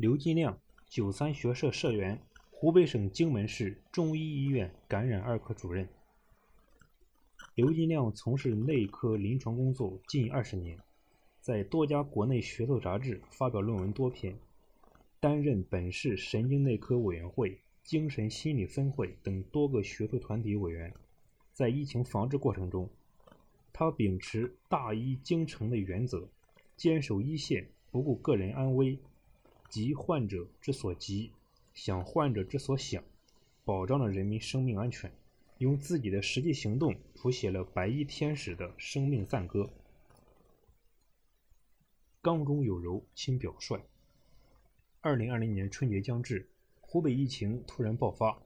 [0.00, 0.56] 刘金亮，
[0.88, 5.88] 九三学社社员，湖北省荆门市中医医院感染二科主任。
[7.56, 10.78] 刘金亮从事内科临床工作近二十年，
[11.40, 14.38] 在多家国内学术杂志发表论文多篇，
[15.18, 20.94] 担任本市神经内科委员会、精神心理分会等多个学术团体委员。
[21.52, 22.88] 在疫情防治过程中，
[23.72, 26.28] 他秉持大医精诚的原则，
[26.76, 28.96] 坚守一线，不顾个人安危。
[29.68, 31.32] 急患者之所急，
[31.74, 33.04] 想患者之所想，
[33.64, 35.12] 保障了人民生命安全，
[35.58, 39.68] 用自己的实际行动谱写了白衣天使的生命赞歌。
[42.22, 43.80] 刚中有柔，亲表率。
[45.00, 46.48] 二零二零年春节将至，
[46.80, 48.36] 湖北疫情突然爆发，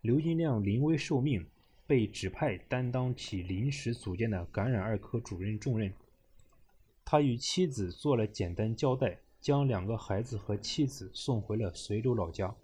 [0.00, 1.44] 刘金亮临危受命，
[1.86, 5.92] 被指派担当起临时组建的感染二科主任重任。
[7.04, 9.18] 他与妻子做了简单交代。
[9.44, 12.56] 将两个孩子和妻子送回了随州老家，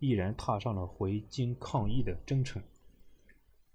[0.00, 2.62] 毅然踏上了回京抗疫的征程。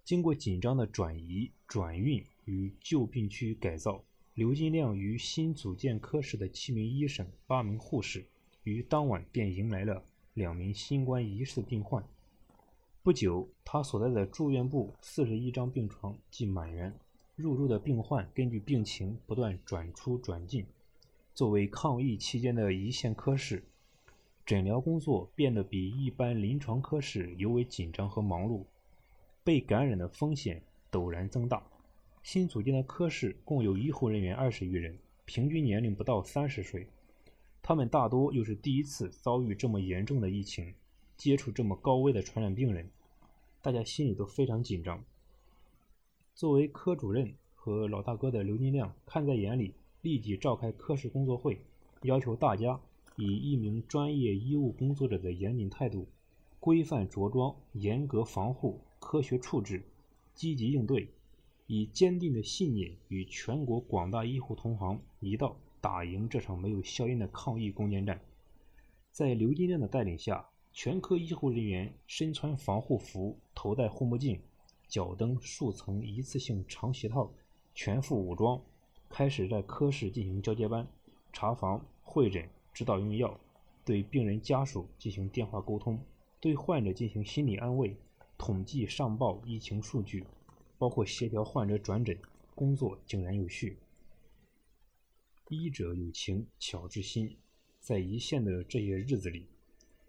[0.03, 4.03] 经过紧张的转移、转运与旧病区改造，
[4.35, 8.23] 刘金亮与新组建科室的七名医生、八名护士，
[8.61, 10.03] 于当晚便迎来了
[10.35, 12.07] 两名新冠疑似病患。
[13.01, 16.93] 不久，他所在的住院部四十一张病床即满员，
[17.35, 20.63] 入住的病患根据病情不断转出转进。
[21.33, 23.63] 作为抗疫期间的一线科室，
[24.45, 28.65] 诊疗工作变得比一般临床科室尤为紧张和忙碌，
[29.41, 31.63] 被感染的风险陡然增大。
[32.21, 36.85] 新组建的科室共有医护人员二十余人，平均年龄不到三十岁，
[37.61, 40.73] 他们大多又是第一次遭遇这么严重的疫情，
[41.15, 42.89] 接触这么高危的传染病人，
[43.61, 45.01] 大家心里都非常紧张。
[46.35, 49.73] 作为科主任和老大哥的刘金亮看在眼里。
[50.01, 51.61] 立即召开科室工作会，
[52.03, 52.79] 要求大家
[53.15, 56.07] 以一名专业医务工作者的严谨态度，
[56.59, 59.83] 规范着装，严格防护，科学处置，
[60.33, 61.07] 积极应对，
[61.67, 68.19] 以坚定的信念与全国广大医护同行一道打赢这场没有硝烟的抗疫攻坚战。
[69.11, 74.39] 在刘金亮的带领下，全科医护人员身穿防护服，头戴护目镜，
[74.87, 77.31] 脚蹬数层一次性长鞋套，
[77.75, 78.59] 全副武装。
[79.11, 80.87] 开始在科室进行交接班、
[81.33, 83.37] 查房、会诊、指导用药，
[83.83, 85.99] 对病人家属进行电话沟通，
[86.39, 87.93] 对患者进行心理安慰，
[88.37, 90.25] 统计上报疫情数据，
[90.77, 92.17] 包括协调患者转诊，
[92.55, 93.77] 工作井然有序。
[95.49, 97.35] 医者有情，巧治心，
[97.81, 99.45] 在一线的这些日子里，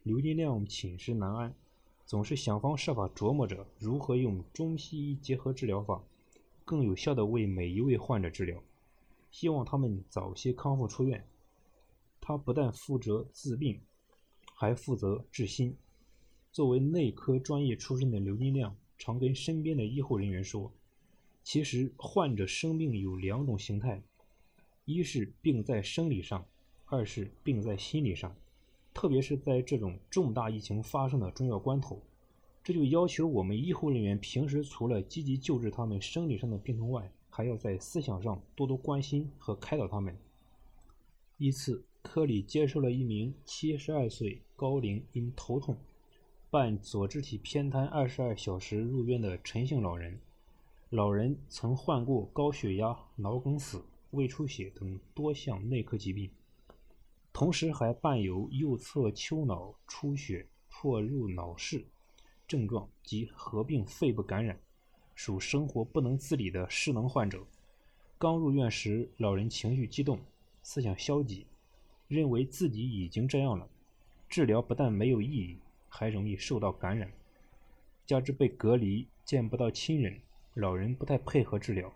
[0.05, 1.53] 刘金亮寝食难安，
[2.07, 6.05] 总是想方设法琢磨着如何用中西医结合治疗法，
[6.65, 8.63] 更有效地为每一位患者治疗。
[9.33, 11.27] 希望他们早些康复出院。
[12.21, 13.81] 他不但负责治病，
[14.55, 15.77] 还负责治心。
[16.53, 20.71] 作为内科专业出身的刘金亮，常跟身边的医护人员说
[21.43, 24.01] ：“其实患者生病有两种形态，
[24.85, 26.47] 一是病在生理上，
[26.85, 28.33] 二是病在心理上。
[28.95, 32.03] 特别是在这种重大疫情发生的重要关头，
[32.63, 40.15] 这就要求我们医护人员平时除了积极救治他们生理上的病痛外，还要在思想上多多关心和开导他们。
[41.39, 45.75] 一次，科里接受了一名七十二岁高龄因头痛
[46.51, 50.21] 伴左肢体偏瘫二十二小时入院的陈姓老人。
[50.91, 56.31] 老人曾患过高血压、脑梗死、胃出血等多项内科疾病，
[57.33, 61.83] 同时还伴有右侧丘脑出血破入脑室
[62.47, 64.61] 症状及合并肺部感染。
[65.15, 67.45] 属生活不能自理的失能患者。
[68.19, 70.19] 刚入院时，老人情绪激动，
[70.63, 71.47] 思想消极，
[72.09, 73.69] 认为自己已经这样了，
[74.29, 75.59] 治疗不但没有意义，
[75.89, 77.11] 还容易受到感染。
[78.07, 80.21] 加之被隔离，见不到亲人，
[80.55, 81.93] 老人不太配合治疗。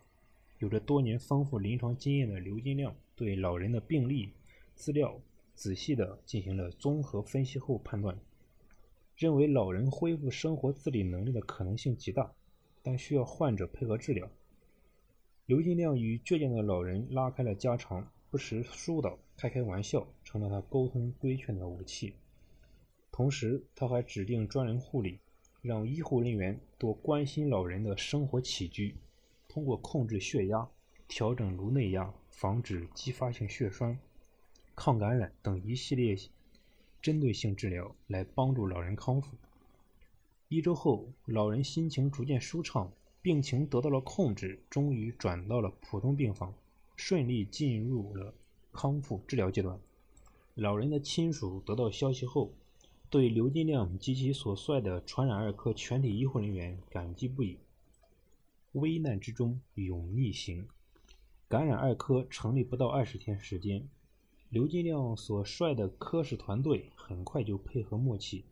[0.58, 4.30] 有着多年丰富临床经验的刘金亮对老人的病历
[4.74, 5.20] 资料
[5.54, 8.18] 仔细地进行了综合分析后判断，
[9.16, 12.32] 认为老人恢复生活自理能力的可能性极大。
[12.86, 14.30] 但需要患者配合治疗。
[15.46, 22.14] 刘金亮与倔强的老人拉开了家常，不时疏导、开开玩笑，成了他沟通规劝的武器。
[23.10, 25.18] 同时，他还指定专人护理，
[25.62, 28.94] 让医护人员多关心老人的生活起居，
[29.48, 30.68] 通过控制血压、
[31.08, 33.98] 调整颅内压、防止继发性血栓、
[34.76, 36.16] 抗感染等一系列
[37.02, 39.36] 针对性治疗，来帮助老人康复。
[40.48, 46.54] 一周后，老人心情逐渐舒畅，病情得到了控制，终于转到了普通病房，
[46.94, 48.32] 顺利进入了
[48.70, 49.76] 康复治疗阶段。
[50.54, 52.52] 老人的亲属得到消息后，
[53.10, 57.58] 对刘金亮及其所率的传染二科全体医护人员感激不已。
[58.70, 60.68] 危难之中勇逆行，
[61.48, 63.88] 感染二科成立不到二十天时间，
[64.48, 68.44] 刘金亮所率的科室团队很快就配合默契，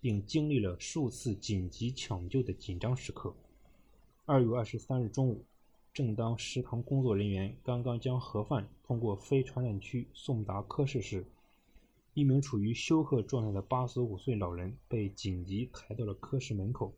[0.00, 3.34] 并经历了数次紧急抢救的紧张时刻。
[4.24, 5.44] 二月二十三日中午。
[5.92, 11.26] 正当食堂工作人员刚刚将盒饭通过非传染区送达科室时，
[12.14, 16.94] 一名处于休克状态的八十五岁老人被紧急抬到了科室门口。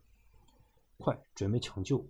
[0.98, 2.04] 快，准备抢救！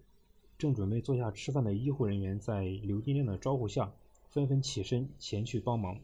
[0.58, 3.92] 正准备坐下吃饭的医护人员在刘金亮的招呼下，
[4.28, 6.00] 纷纷起身前去帮忙。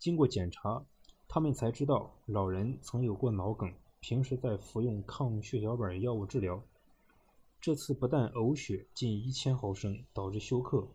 [0.00, 0.84] 经过检查，
[1.28, 3.72] 他们才知道老人曾有过脑梗，
[4.06, 6.62] 平时在服用抗血小板药物治疗。
[7.58, 10.86] 这次不但呕血近一千毫升导致休克，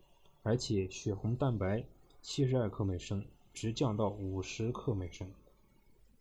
[0.43, 1.83] 而且血红蛋白
[2.21, 5.27] 七十二克每升直降到五十克每升，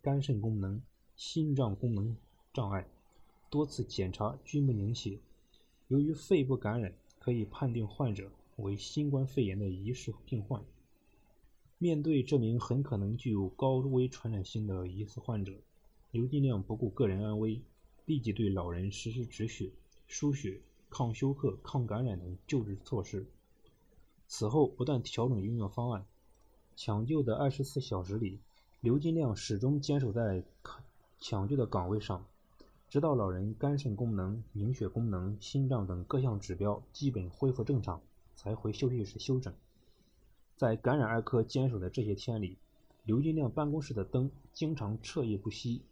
[0.00, 0.80] 肝肾功能、
[1.14, 2.16] 心脏功能
[2.54, 2.88] 障碍，
[3.50, 5.18] 多次检查均不凝血。
[5.88, 10.64] 由于肺部感染，可以判定患者为新冠肺炎的疑似病患。
[11.76, 15.52] 面对这名很可能具有高危传染性的疑似患者，
[16.10, 17.60] 刘金亮不顾个人安危，
[18.06, 19.70] 立即对老人实施止血。
[20.06, 23.26] 输血、抗休克、抗感染等救治措施。
[24.26, 26.06] 此后不断调整用药方案。
[26.76, 28.38] 抢救的二十四小时里，
[28.80, 30.42] 刘金亮始终坚守在
[31.18, 32.24] 抢救的岗位上，
[32.88, 38.00] 直到老人肝肾功能、凝血功能、心脏等各项指标基本恢复正常，
[38.34, 39.52] 才回休息室休整。
[40.56, 42.56] 在感染二科坚守的这些天里，
[43.04, 45.82] 刘金亮办公室的灯经常彻夜不熄。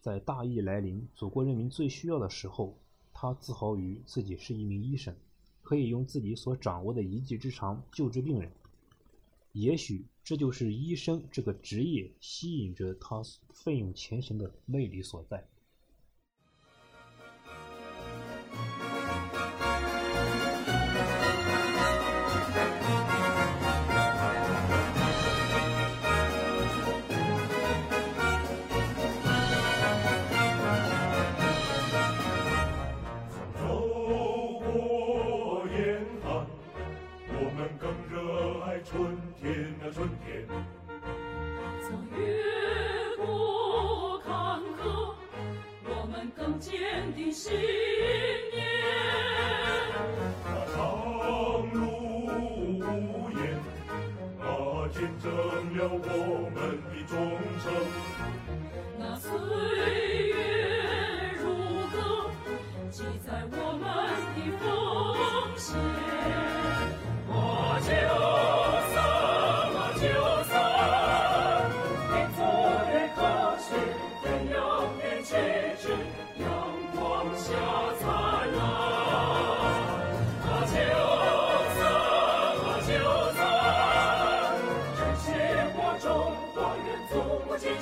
[0.00, 2.76] 在大疫来临、祖国人民最需要的时候。
[3.12, 5.14] 他自豪于自己是一名医生，
[5.62, 8.50] 可以用自己所掌握的一技之长救治病人。
[9.52, 13.20] 也许这就是医生这个职业吸引着他
[13.52, 15.46] 奋勇前行的魅力所在。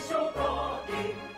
[0.09, 0.33] 民主
[0.87, 1.38] 监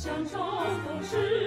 [0.00, 0.38] 相守，
[0.86, 1.37] 共事乐。